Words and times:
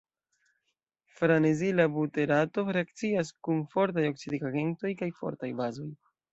Farnezila 1.19 1.85
buterato 1.97 2.65
reakcias 2.79 3.31
kun 3.49 3.63
fortaj 3.77 4.09
oksidigagentoj 4.15 4.97
kaj 5.03 5.15
fortaj 5.23 5.55
bazoj. 5.65 5.91